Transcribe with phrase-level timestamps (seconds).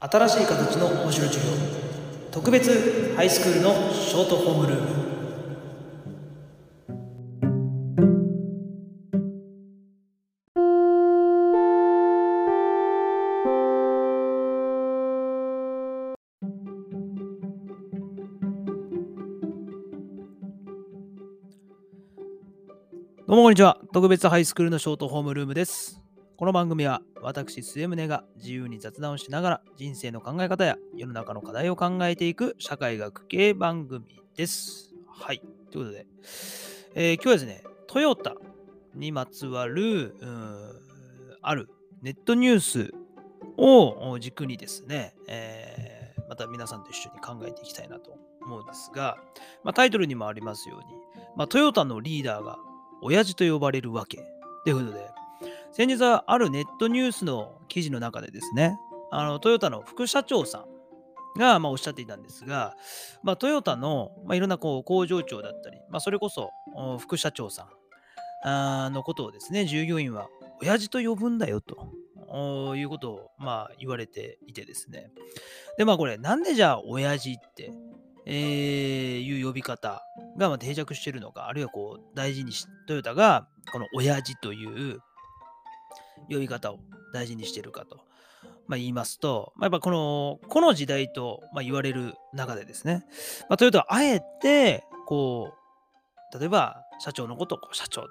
[0.00, 1.50] 新しい形の面白授業。
[2.30, 5.08] 特別ハイスクールのショートホームルーム。
[23.26, 23.80] どうもこんにちは。
[23.92, 26.00] 特別ハイスクールのショートホームルームです。
[26.36, 34.94] この番組は私、末宗が自由に雑談をしながら人生の考え方や世の中の課題を考えていく社会学系番組です。
[35.08, 35.40] はい。
[35.70, 36.06] ということで、
[36.94, 38.34] えー、今日はですね、トヨタ
[38.94, 40.14] にまつわる、
[41.42, 41.68] ある
[42.02, 42.94] ネットニュース
[43.56, 49.16] を軸にですね、えー、また皆さんと一緒に考えていきたいなと思うんですが、
[49.64, 50.84] まあ、タイトルにもありますように、
[51.36, 52.58] まあ、トヨタのリーダーが
[53.02, 54.18] 親父と呼ばれるわけ
[54.64, 55.17] ということで、
[55.72, 58.78] 先日はあるネットニュースの記事の中でですね、
[59.10, 60.64] あのトヨタの副社長さ
[61.36, 62.74] んが、まあ、おっしゃっていたんですが、
[63.22, 66.50] まあ、トヨタの、まあ、いろんなこう工場長だったり、まあ、それこそ
[66.98, 67.68] 副社長さ
[68.88, 70.28] んのことをですね、従業員は
[70.60, 75.10] 親父と呼ぶんだよということを、まあ、言われていてですね。
[75.76, 77.72] で、まあこれ、なんでじゃあ親父って、
[78.26, 80.02] えー、いう呼び方
[80.36, 85.00] がま定着しているのか、あるいはこう大事にし、トヨタがこの親父という
[86.28, 86.78] 呼び方を
[87.12, 88.00] 大事にしてるかと、
[88.66, 93.04] まあ、言いますと、まあ、やっぱこのこの時代と、まあ、言われる中でですね、
[93.48, 95.52] まあ、トヨタはあえてこ
[96.34, 98.10] う例えば社長のことを社長と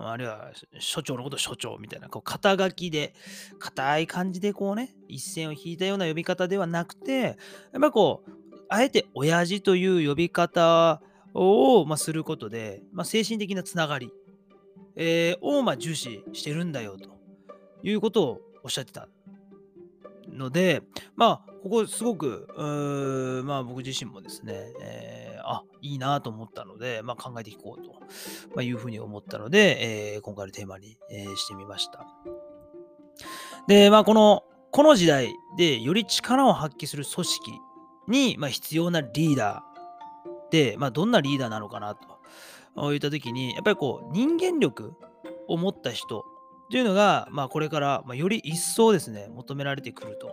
[0.00, 3.14] あるいは所長のことを所長みたいなこう肩書きで
[3.58, 8.30] 硬い感じでこうね一線を引いたような呼び方ではなくてやっぱこう
[8.68, 11.00] あえて親父という呼び方
[11.34, 14.12] を、まあ、することで、まあ、精神的なつながり、
[14.96, 17.17] えー、を、まあ、重視してるんだよと。
[17.82, 19.08] いうことをおっしゃってた
[20.32, 20.82] ので、
[21.16, 22.46] まあ、ここすごく、
[23.44, 28.00] まあ、僕自身もですね、えー、あ、いいなと思ったので、まあ、考えていこうと、
[28.54, 32.06] まいうふうに思ったので、えー、今回のテーマに、えー、してみました。
[33.66, 37.52] で、まあ、この、この時代でより力を発揮する組織
[38.06, 41.96] に、まあ、必要なリーダーで、まあ、どんなリーダーなのかな
[42.76, 44.94] といったときに、やっぱりこう、人間力
[45.48, 46.24] を持った人
[46.70, 50.32] というのが、まあ、これから、まあ、より一層ですね、求められてくると。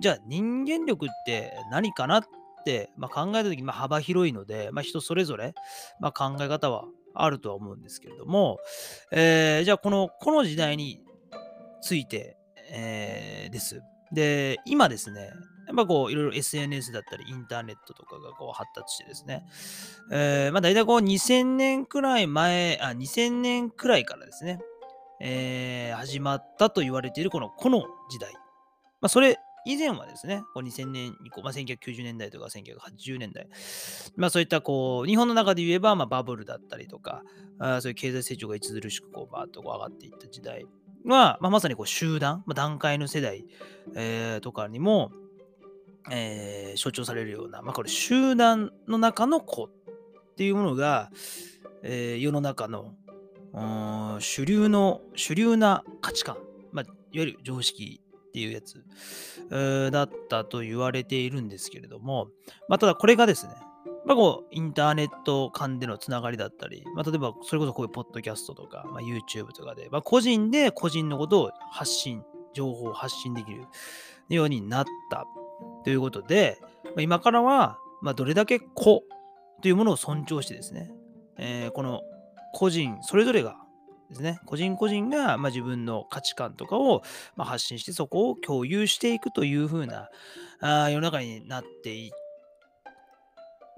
[0.00, 2.24] じゃあ、人間力って何かなっ
[2.64, 5.54] て、まあ、考えたとき、まあ、幅広いので、まあ、人それぞれ、
[6.00, 8.58] まあ、考え方はあるとは思うんですけれども、
[9.12, 11.00] えー、じゃあこの、この時代に
[11.80, 12.36] ついて、
[12.70, 13.82] えー、です。
[14.14, 15.32] で、今ですね、
[15.66, 19.44] やっぱこう、いろいろ SNS だったり、インターネットとかがこう発達してですね、
[20.12, 24.60] えー、まあ大体こう2000年くらい前、あ、2000年くらいからですね、
[25.20, 28.32] えー、始まったと言われているこの、この時代。
[29.00, 33.48] まあそれ以前はですね、こう2000年以降、まあ、1990年代とか1980年代、
[34.16, 37.22] まあそういったこう、日本の中で言えば、まあバブルだったりとか、
[37.58, 40.66] あそういう経済成長が著しくこうバーッとこう上がっていった時代
[41.04, 43.44] は、まあ、まさにこう集団、まあ、段階の世代、
[43.94, 45.12] えー、とかにも、
[46.10, 49.70] えー、象徴されるような、まあ、これ集団の中の子っ
[50.36, 51.10] ていうものが、
[51.82, 52.94] えー、世の中の
[54.20, 56.38] 主流の主流な価値観、
[56.72, 58.84] まあ、いわゆる常識っていうやつ、
[59.50, 62.28] えー、だったと言われているんですけれども、
[62.68, 63.54] まあ、ただこれがですね、
[64.06, 72.22] まあ、こうインターネット間でのつながりだったり、まあ、例えばそれこそこういうポッドキャストとか、まあ、YouTube とかで、まあ、個人で個人のことを発信、
[72.52, 73.66] 情報を発信できる
[74.28, 75.24] ようになった
[75.84, 76.60] ということで、
[76.96, 79.02] ま今からは、まどれだけ子
[79.62, 80.90] というものを尊重してですね、
[81.38, 82.02] えー、この
[82.52, 83.56] 個人それぞれが
[84.10, 87.02] ですね、個人個人が、ま自分の価値観とかを、
[87.36, 90.08] ま発信してそこを共有していくという風な
[90.60, 92.10] あ世の中になっていっ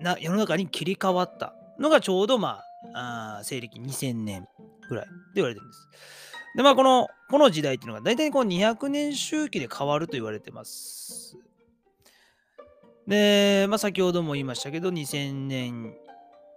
[0.00, 2.60] な世の中に切り替わったのがちょうど、ま
[2.94, 4.46] あ、あ西暦2000年
[4.88, 5.88] ぐらいで言われてるんです。
[6.56, 11.36] で、まあ、この、この時代っていうのが大体こう200年周期で変わると言われてます。
[13.06, 15.94] で、まあ、先ほども言いましたけど、2000年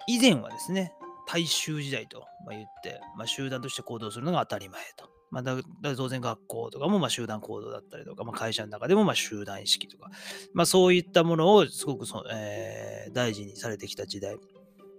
[0.08, 0.94] 以前はですね、
[1.28, 5.19] 大衆時代と言って、まあ、集団として行動するのが当たり前と。
[5.32, 10.10] まあ、だだ当然学校とかもまあ集団行動だったりとか、まあ、会社の中でもまあ集団意識とか、
[10.54, 14.38] まあ、そういったものをすごくそ、えー、大事にされてきた時代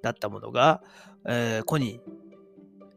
[0.02, 0.82] だったものが、
[1.26, 2.00] えー、個に、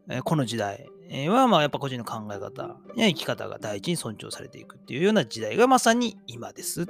[0.09, 0.87] えー、この時代
[1.29, 6.87] はまあやっぱ個人の考え方や生き方が第一に尊重されていくっていうような時代がまさに今です。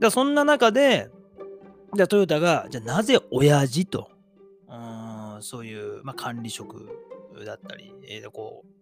[0.00, 1.10] だそんな中で、
[1.94, 4.10] じゃトヨタが、じゃなぜ親父と、
[4.68, 6.88] うんそういう、まあ、管理職
[7.44, 8.76] だったり、えー、こう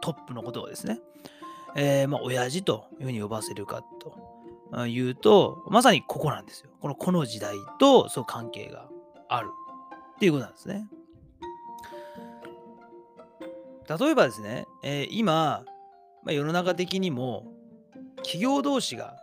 [0.00, 1.00] トップのことをですね、
[1.74, 3.82] えー、まあ、親父というふうに呼ばせるか
[4.72, 6.70] というと、まさにここなんですよ。
[6.80, 8.88] このこの時代とそう関係が
[9.28, 9.48] ある
[10.16, 10.86] っていうことなんですね。
[13.88, 15.64] 例えばですね、えー、今、
[16.24, 17.46] まあ、世の中的にも
[18.16, 19.16] 企業同士が、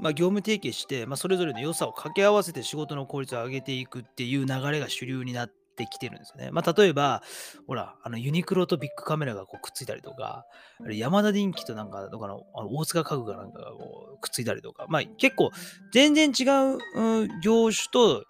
[0.00, 6.50] まあ、業務提携して、まあ、それぞれの良さを掛け合わせて仕事の効率を上げていくっていう流れが主流になってきてるんですよね。
[6.50, 7.22] まあ、例えば、
[7.66, 10.44] ほら、あのユニクロとビッグカメラがこうくっついたりとか、
[10.90, 15.50] 山田電機となんか、かのあの大塚家具がなんかこうくっついたりとか、まあ、結構
[15.92, 18.24] 全然違う、業種と、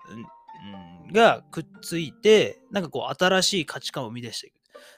[1.07, 4.55] うん、がくっついて、なんかこう新しい価値観を生み出していく。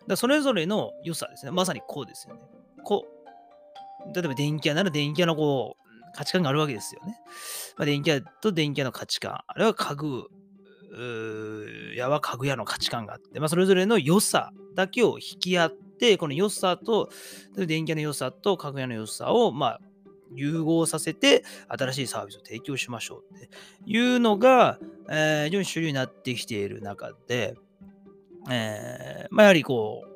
[0.08, 1.52] だそれぞれの良さですね。
[1.52, 2.40] まさにこうですよね。
[2.84, 7.18] こう、例えば電気屋なら電気屋のこう、価値観があるわけですよね。
[7.76, 10.28] まあ、電気屋と電気屋の価値観、あれは家具
[11.96, 17.10] 屋は家具屋の価値観があって、まあ、それぞれの良さだけを引き合って、この良さと、
[17.56, 19.80] 電気屋の良さと家具屋の良さを、まあ、
[20.32, 23.50] 融合させて新しいサービスを提供しましょうって
[23.84, 24.78] いうのが、
[25.08, 27.56] えー、非常に主流になってきている中で、
[28.48, 30.10] えー、まあ、やはりこう、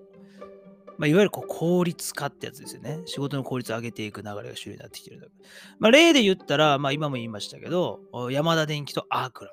[0.96, 3.00] まあ、いわゆるこう効率化ってやつですよね。
[3.06, 5.32] 仕事の効率を上げていく流れが主流になってきている。
[5.80, 8.00] まあ、例で言ったら、まあ、今も言いましたけど、
[8.30, 9.50] ヤマダ電機とアークラ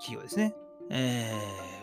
[0.00, 0.54] 企業ですね。
[0.90, 1.32] え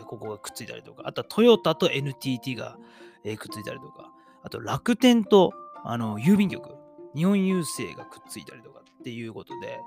[0.02, 2.76] ー、ここがくっついたりとか、あとはトヨタと NTT が、
[3.24, 4.10] えー、くっついたりとか、
[4.42, 5.52] あと楽天と
[5.84, 6.70] あの郵便局、
[7.14, 9.80] 日本郵政がくっついたりとかっていうことで、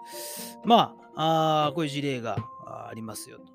[0.66, 3.54] まあ、あこういう事例がありますよと。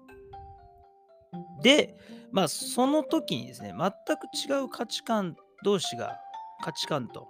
[1.62, 1.96] で、
[2.32, 6.18] まあ、その時にですね、全く違う価値観同士が、
[6.62, 7.28] 価値観と、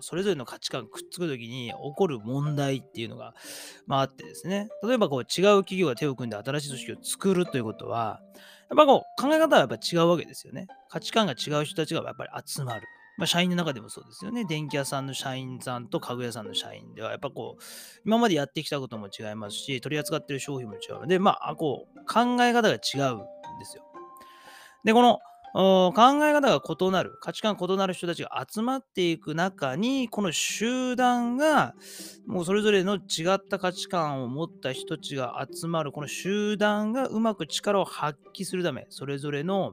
[0.00, 3.34] それぞれの価値観くっつく時に起こる問題っていうのが、
[3.86, 5.26] まあ、あってですね、例えばこう違う
[5.62, 8.20] 企業が手を組んで新しい組織を作るということは、
[8.70, 10.66] やっぱこう考え方はやっぱ違うわけですよね。
[10.88, 12.82] 価値観が違う人たちがやっぱり集まる。
[13.16, 14.44] まあ、社員の中でもそうですよね。
[14.44, 17.62] 電気屋さんの社員さんと家具屋さんの社員では、やっぱこう、
[18.04, 23.18] 今までやってきたことも違いますし、取り扱ってる商品も違うので、まあ、こう、考え方が違うん
[23.60, 23.84] ですよ。
[24.82, 25.20] で、この
[25.54, 31.74] 考え方が異なる、価値観異なる人たちが集まっていく中に、この集団が、
[32.26, 39.72] もうそれぞれの違った価値観を持った人たちが集まる、この集団がうまく力を発揮するため、それぞれの、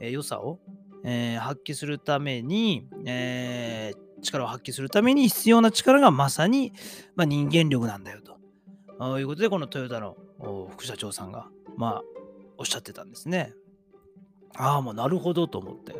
[0.00, 0.58] えー、良さを
[1.04, 6.72] えー、発揮するために、えー、力を発揮するために必要な力がまさに、
[7.16, 8.20] まあ、人間力なんだよ
[8.98, 10.16] ということで、このトヨタの
[10.70, 12.02] 副社長さんが、まあ、
[12.56, 13.54] おっしゃってたんですね。
[14.56, 15.94] ああ、もうなるほどと思って。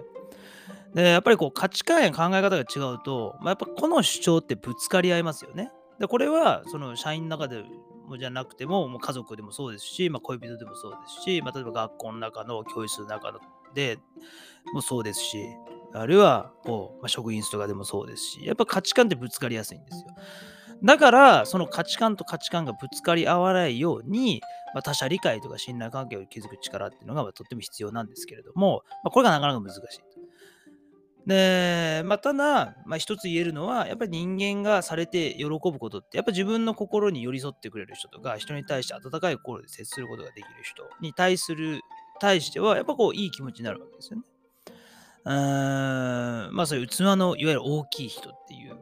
[0.94, 5.70] で、やっぱりこう価値観や考え方が違うと、まあ、やっぱこの主張ってぶつかり合いますよね。
[5.98, 7.64] で、これはその社員の中で
[8.06, 13.32] もじゃなくても、もう家族でもそうですし、まあ、恋人でもそうですし、まあ、例えば学校の中の教室の中
[13.74, 13.98] で
[14.74, 15.38] もそうですし、
[15.94, 20.14] あるいはこう、まあ、職員室とかでもそうですし、やっぱ価値観ってぶつかりやすいんですよ。
[20.84, 24.40] だから、その価値観と価値観がぶつかり合わないように、
[24.74, 30.00] まあ、他者理解とか信頼関係を築く力っていうのがまあとっても必要なんですけれども、まあ、これがなかなか難しい。
[31.26, 41.80] で、まあ、ただ、まあ、一つ言えるのは、やっぱり人間がされて喜ぶことって、やっぱり自分の心に寄り添ってくれる人とか、人に対して温かい心で接することができる人に対する、
[42.20, 44.24] 対しては、やっぱこう、いい気持ちになるわけですよね。
[45.24, 48.76] うーん、まあそういう器のいわゆる大きい人っていう、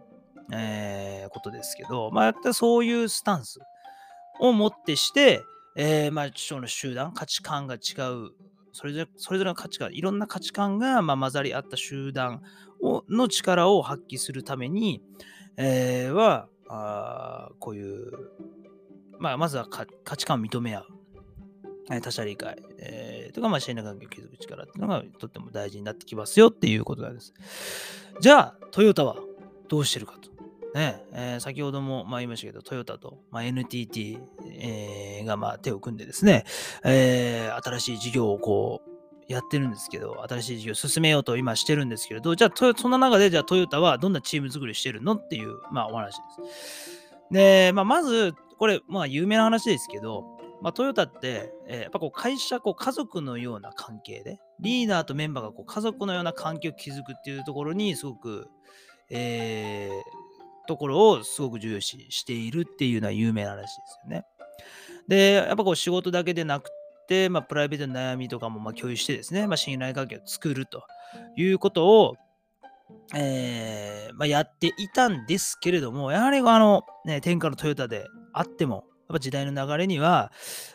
[0.53, 3.59] えー、ことですけど、まあそういうスタンス
[4.41, 5.43] をもってして、
[5.77, 7.79] えー、まあの集団、価値観が違
[8.11, 8.31] う、
[8.73, 12.43] それぞれそれぞれの価値観、いろんな価値観がまあ混ざり合った集団
[12.83, 15.03] をの力を発揮するために、
[15.57, 18.11] えー、はあこういう、
[19.19, 20.87] まあ、まずは価値観を認め合う。
[22.03, 27.35] 他者理解、えー、とか、まあ、信頼関係を築く力っていうのがとっても大事になってきますよっていうことなんです。
[28.21, 29.17] じゃあ、トヨタは
[29.71, 30.29] どうしてるかと。
[30.75, 36.45] ねえー、先ほどもまあ言いましたけど、トヨタと、まあ、NTT、えー、がまあ手を組んでですね、
[36.85, 38.91] えー、新しい事業をこう
[39.33, 46.23] やってるんですけど、新しい事業を進めようと今してるんですけれど、じゃあ、そんな中で、じゃあトヨタはどんなチーム作りしてるのっていう、まあ、お話で
[46.53, 47.13] す。
[47.31, 50.25] で、まあ、まず、これ、まあ、有名な話ですけど、
[50.63, 58.49] まあ、トヨタって、えー、やっぱこう会社、こう家族のような関係で、リーダーとメンバーがこう家族のような関係を築くっていうところに、すごく、
[59.11, 64.25] えー、ところをすごく重視しているっていうのは有名な話ですよね。
[65.09, 66.71] で、やっぱこう仕事だけでなく
[67.09, 70.85] て、まあ、プライベートの悩みとかもまあ共有してですね、まあ、信頼関係を作ると
[71.37, 72.17] いうことを、
[73.15, 80.31] えーまあ、やっていたんですけれども、やはりあの、ね、天下のトヨタであっても、やっぱ時代の流れには、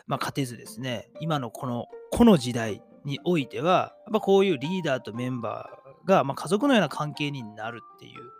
[0.06, 8.32] まあ、勝てずですね、今のこの、この時代においては、やっぱこういうリーダーとメンバーが、まあ、家族のような関係になるっていう、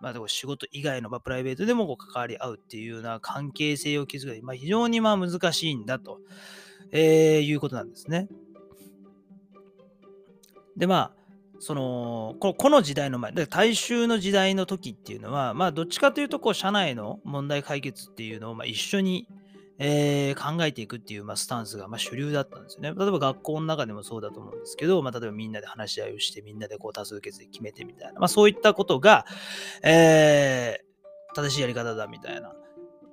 [0.00, 6.20] まあ、仕事以外の、まあ、プライベートでもこう関わり合うっていうような関係性を築く、まあ、非常にまあ難しいんだと、
[6.92, 8.28] えー、いうことなんですね。
[10.76, 11.26] で、まあ、
[11.58, 19.26] そのこの時代の前、大衆の時代の時っていうのは、まあ、どっちかというと、こう、社内の問題解決っていうのを、まあ、一緒に、
[19.78, 22.92] えー、考えていくっていう、まあ、スタンスが、まあ、主流だったんですよね。
[22.96, 29.26] 例えば学校の中でもそうだと思うんですけど、まあ、例えばみんなで話し合いをして、みんなでこう多数決で決めてみたいな、まあ、そういったことが、
[29.82, 32.54] えー、正しいやり方だみたいな、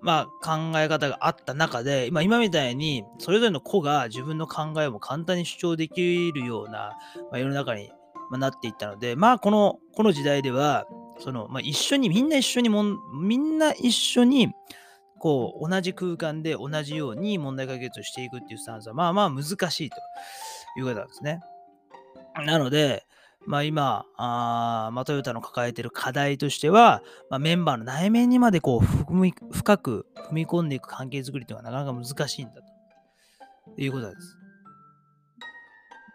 [0.01, 6.98] まあ、考え方があった中で、まあ、今みたいにそれぞれの子が自分の考えを簡単に主張できるような、
[7.32, 7.91] まあ、世の中に
[8.32, 10.88] なっていったので、まあ、このこの時代では、
[11.20, 14.50] そのまあ、一緒に、みんな一緒にもん、みんな一緒に、
[15.24, 19.96] こう同じ空間で同じように問題解決をしていくっていうスタンスはまあまあ難しいと
[20.77, 21.39] いうことなんですね。
[22.46, 23.06] なので、
[23.46, 34.38] まあ、今あ、まあ、トヨタの抱えている課題としては、まあ、メンバーの内面にまでこう深く踏み込んでいく関係づくりというのはなかなか難しいんだということです。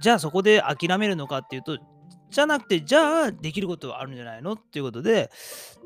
[0.03, 1.79] じゃあそこで諦めるのかっていうと、
[2.29, 5.31] じゃなくて、じゃあできることはあるんじゃないのっていうことで、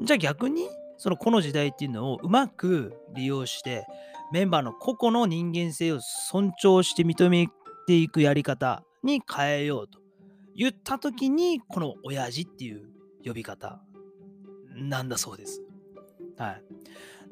[0.02, 0.68] じゃあ逆に
[1.02, 3.88] そのこの時代っていうのをうまく利用して
[4.32, 7.48] メンバーの個々の人間性を尊重して認め
[7.88, 9.98] ていくやり方に変えようと
[10.54, 12.88] 言った時にこの親父っていう
[13.24, 13.82] 呼び方
[14.76, 15.60] なんだそうです。
[16.38, 16.62] はい。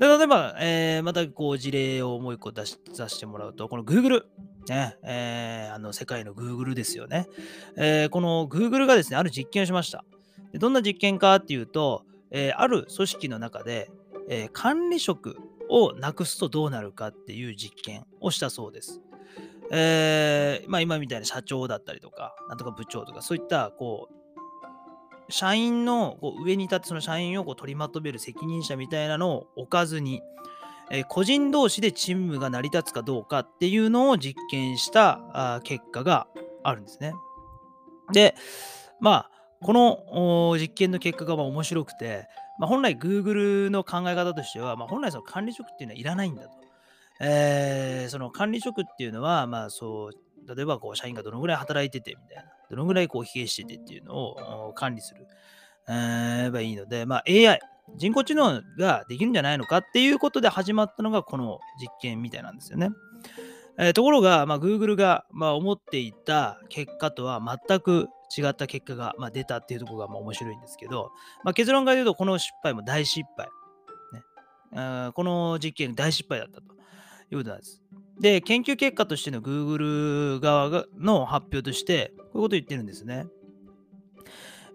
[0.00, 4.24] で例えば、えー、またこう事例をもう一個出しさせてもらうと、この Google、
[4.68, 7.28] ね、えー、あの世界の Google ですよね。
[7.76, 10.04] えー、この Google がですね、ある実験をしました。
[10.52, 13.90] でどんな実験かっていうと、えー、ある組織の中で、
[14.28, 15.37] えー、管理職
[15.68, 19.00] をなくすとどうなるかっていう実験をしたそうです。
[19.72, 24.20] えー、まあ、今みたいな社長だったりとか、なんとか部長とか、そういったこう
[25.30, 30.22] 社員のこう上に立ってその社員をこう取りまとめる責任者みたいなのを置かずに、
[30.90, 36.26] えー、個人同士でチームが成り立つかどうかっていうのを実験したあ結果が
[36.62, 37.14] あるんですね。
[38.12, 38.34] で、
[39.00, 39.30] まあ、
[39.62, 46.50] この実験の結果がま面白くて、まあ、本来 Google の考え方としては、まあ、本来その管理職っていうのはいらないんだと。
[47.22, 54.14] えー、その管理職っていうのは、まあそう、例えばこう社員がどのぐらい働いててみたいな、どのぐらいこう疲弊しててっていうの
[54.68, 55.26] を管理する、
[55.88, 57.60] えー、ばいいので、まあ AI、
[57.96, 62.90] 人工知能ができるんじゃないのかっていうことで始まったのがこの実験みたいなんですよね。
[63.78, 71.10] えー、ところが、まあ、Google が、まあ、思っていた結果とは全く違った結果が、まあ、出たっていうところがまあ面白いんですけど、
[71.44, 73.49] まあ、結論から言うとこの失敗も大失敗。
[74.12, 74.22] ね、
[74.75, 76.75] あこの実験大失敗だったと
[77.30, 77.82] いうことなんです。
[78.20, 83.26] で、研究結果としての Google 側の発表として、こういうことを言ってるんですね。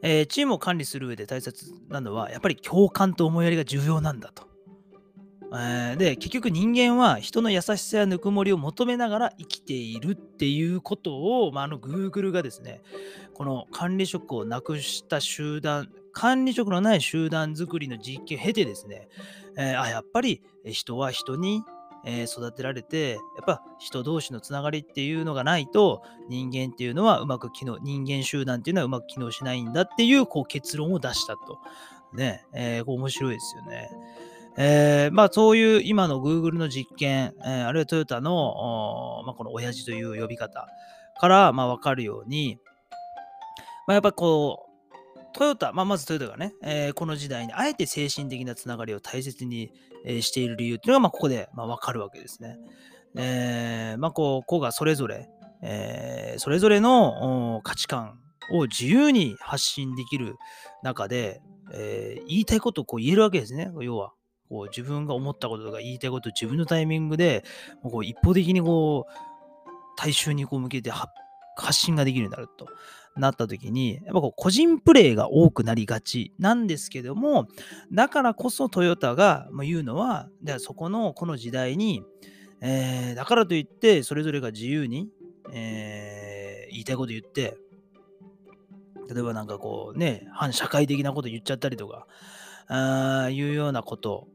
[0.01, 4.54] えー、チームを管理する上で大切なのは、やっぱり共感と思いやりが重要なんだと。
[5.57, 12.81] え、で結局人間は人の優しさやぬくもりを求めながら生きているっていうことを、まあ、あの Google がですね
[13.33, 19.09] この管理職をなくした集団管理職のない集団作りの実験を経てですね、
[19.57, 21.61] えー、あやっぱり人は人に
[22.05, 31.59] え育てられてやっぱ人同士のつながりっていうのがないと人間っていうのはうまく機能人間集団っていうのはうまく機能しないんだっていうこう結論を出したと
[32.13, 33.89] ね、えー、面白いですよね。
[34.57, 40.67] えー、まあそういう今の Google の実験、えー、あるいはトヨタの、まあ、この親父という呼び方
[41.19, 42.59] からまあ分かるように、
[43.87, 44.65] まあ、やっぱこう、
[45.33, 49.71] トヨタ、まあ、まずトヨタがね、えー、この時代にあえて精神的なつながりを大切に、
[50.05, 52.57] えー、している理由っていうのが、まあ、ここで、まあ、分かるわけですね。
[53.15, 55.29] えー、まあ、こう、子がそれぞれ、
[55.61, 58.19] えー、それぞれの価値観
[58.51, 60.35] を自由に発信できる
[60.83, 61.41] 中で、
[61.73, 64.13] えー、言いたいことをこう言えるわけですね、要は。
[64.49, 67.43] こう自分が思ったこととか言いたいこと自分のタイミングで
[67.81, 69.11] こう一方的にこう
[69.97, 71.09] 大衆にこう向けて発
[71.71, 72.67] 信ができるようになると
[73.15, 77.47] なった時にやっぱこう個人プレイが多くなりがちなんですけども
[77.91, 82.03] だからこそトヨタが言うのはじゃあそこのこの時代に、
[82.61, 85.07] えー、だからといってそれぞれが自由に、
[85.53, 87.57] えー、言いたいこと言って
[89.09, 92.07] 例えばなんかこうね反社会的なこと言っちゃったりとか
[92.67, 94.27] あいうようなこと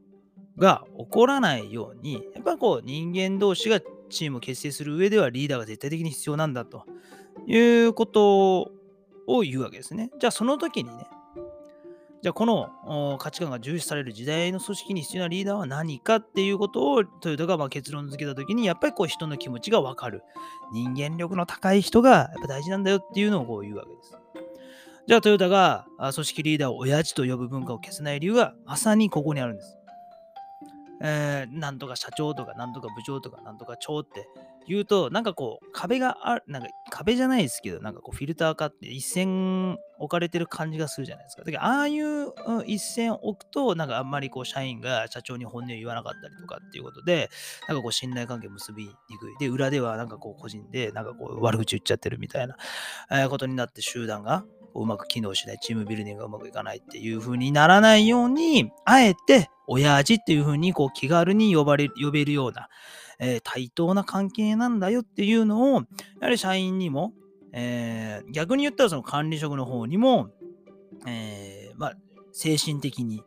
[0.57, 3.79] が起こらないように、やっぱこう人間同士が
[4.09, 6.85] チームを結成する上ではリーダーが絶対的に必要なんだと
[7.47, 8.59] いうこと
[9.27, 10.11] を言うわけですね。
[10.19, 11.05] じゃあその時にね、
[12.21, 20.21] じゃあこの価値観が重視される時代の組織に必要なリーダーは何かっていうことをトヨタがま結論付けた時にやっぱりこう人の気持ちがわかる。
[20.71, 24.15] 人間力の高い人がやっぱ大事なんだよっていうのをこう言うわけです。
[25.07, 29.77] じゃあトヨタが組織リーダーを親父と呼ぶ文化を消せない理由はまさにここにあるんです。
[31.03, 34.27] えー、なんとか社長とか、なんとか部長とか、なんとか長って
[34.67, 41.43] 言うと、なんかこう、壁がある、なんか壁じゃないですけど、なんかこう、フィルター化って一線置かれてる感じがするじゃないですか。
[41.43, 42.33] だから、ああいう
[42.67, 47.31] 一線置くと、なんかあんまりこう、社員が社長に本音を言わなかったりとかっていうことで、
[47.67, 49.35] なんかこう、信頼関係結びにくい。
[49.39, 52.57] で、裏ではなんかこう、個人で、なんかこう、悪口言っちゃってるみたいな、
[53.11, 62.67] え、ことになって集団がうまく機能しない、チームビルディングがうまくいかないっていう風にならないように、あえて親父っていう風にこう気軽に呼ばれ呼べるような、
[63.19, 65.81] えー、対等な関係なんだよっていうのを、や
[66.21, 67.13] はり社員にも、
[67.53, 70.29] えー、逆に言ったらその管理職の方にも、
[71.07, 71.93] えー、まあ、
[72.33, 73.23] 精神的に、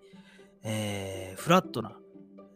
[0.62, 1.96] え、フラットな、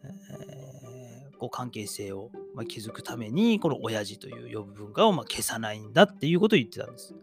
[0.03, 7.15] えー、こう関係性を、まあ、築くために、この親父という呼ぶ文化をま消さないんだっていうことを言ってたんです。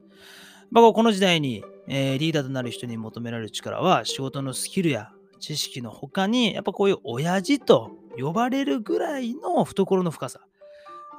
[0.73, 10.41] まあ、この時代に、え、リーダーとなる人に求められる力は仕事のスキルや知識の他にやっぱこういう親父と呼ばれるぐらいの懐の深さ、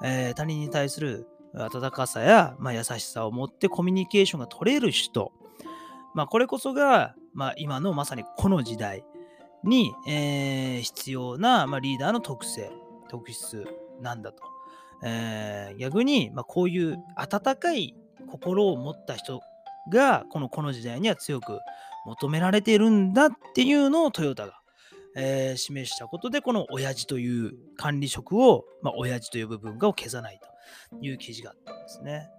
[0.04, 5.32] えー、他人に対する温かさや、まあ、優しさを持ってコミュニケーションが取れる人、
[6.14, 9.04] まあ、これこそが、まあ、今のまさにこの時代
[9.64, 12.72] に、えー、必要な、まあ、リーダーの特性
[13.10, 13.66] 特質
[14.02, 14.44] なんだと、
[15.04, 17.96] えー、逆に、まあ、こういう温かい
[18.28, 19.42] 心を持った人
[19.92, 21.60] がこのこの時代には強く
[22.08, 24.60] 求められているんだっていうのをトヨタが、
[25.16, 30.40] えー、示したことでこの親父という管理職を、まあ、親父という部分がを消さない
[30.92, 32.30] という記事があったんですね。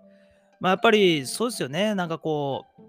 [0.61, 1.95] まあ、やっぱりそうですよね。
[1.95, 2.83] なんかこう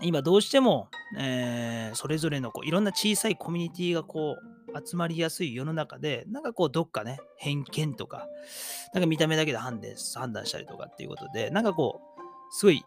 [0.00, 0.88] 今どうしても、
[1.18, 8.26] えー、それぞれのこういろんな小さいコミュニティがこう集まりやすい世の中で、なんかこうどっかね、偏見とか、
[8.94, 12.82] なんか見た目だけで判断判断したりとかっていうことで、なんかこう、すごい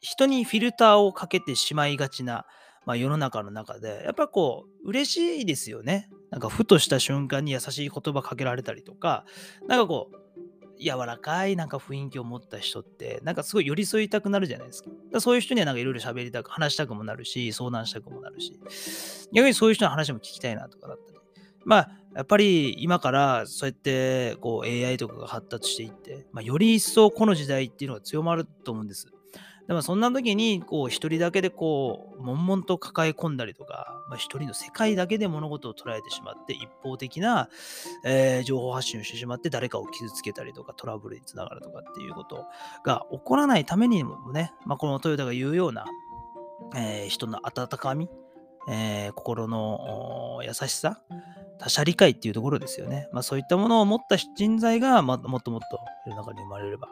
[0.00, 2.44] 人にフィルターをかけてしまいがちな、
[2.84, 6.10] まあ、世の中の中で、やっぱこう、嬉しいですよね。
[6.30, 9.24] なんか、ふとした瞬間に優しい言葉かけられたりとか、
[9.68, 14.90] なんかこう、柔らかいなんか雰囲気を持った人って、なんかすごい寄り添いたくなるじゃないですか。
[15.12, 18.58] かそういう人にはなんかいろいろ喋りたく、話したくもなるし、相談したくもなるし、
[19.32, 21.18] 逆にそういう人の話も聞きたいなとかだったり。
[21.64, 29.06] まあ、やっぱり今からそうやってこう AI とかが発達していって、まあ、より一層この時代っていうのが強まると思うんです。
[29.68, 37.48] でもそんな時にこう一人だけでこう悶々と抱え込んだりとか、まあ、一人の世界だけで物事を捉えてしまって一方的な、
[38.04, 42.44] えー、情報発信をしてしまって誰かを傷つけたりとかトラブルにつながるとかっていうこと
[42.84, 45.84] が起こらないためにもね、まあ、このトヨタが言うような、
[46.74, 48.08] えー、人の温かみ、
[48.68, 51.00] えー、心の優しさ、
[51.58, 53.08] 他者理解っていうところですよね。
[53.12, 56.88] まあそういったものを持った人材が、まもっともっと世の中に生まれれば、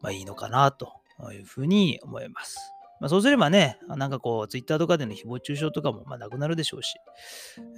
[0.00, 0.94] まあ、いいのかなと
[1.32, 2.74] いうふうに思います。
[3.00, 6.96] まあ、そうすればね、なんかこう、ツイッターとかでの誹謗中傷とかもまあなくなるでしょうし、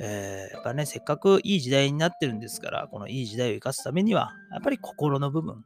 [0.00, 5.62] えー、やっぱね、せっかくいい時代になってるんですから、このいい時代を生かすためには、やっぱり心の部分、こ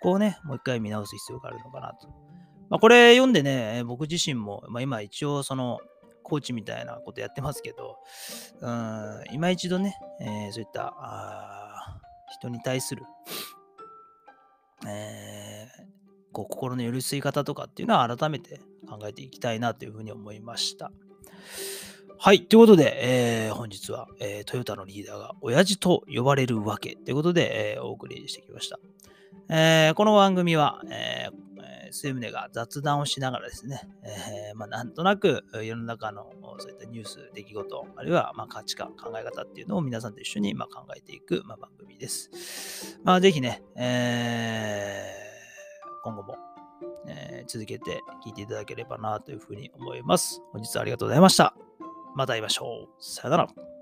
[0.00, 2.08] こをね、もう一回見直す必要があるのかなと。
[2.70, 5.80] まあ、これ読んでね、僕自身も、まあ、今一応その、
[6.24, 7.98] コーチみたいなことやってますけど、
[8.60, 12.00] うん、今一度ね、えー、そういった
[12.30, 13.04] 人に対する、
[14.88, 16.03] えー、
[16.34, 20.92] こう心の寄り添い方とかっていうのは改めて考えていきたいなというふうに思いました。
[22.18, 22.42] はい。
[22.42, 28.78] ということで、えー、本日は、えー、トヨタのリーダーが親父と呼ばれるわけということで、えー、お送りしてきました。
[29.50, 31.28] えこの番組は、え
[31.94, 42.98] 末宗が雑談をしながらですね、えー、まあ、なんとなく世の中のそういったニュース、出来事、あるいはま価値観、考え方っていうのを皆さんと一緒にま考えていくま番組です。
[43.04, 45.33] まあ、ぜひね、えー、
[46.04, 46.36] 今後も、
[47.08, 50.42] えー、続けて聞いていただければなというふうに思います。
[50.52, 51.54] 本日はありがとうございました。
[52.14, 53.02] また会いましょう。
[53.02, 53.73] さよなら。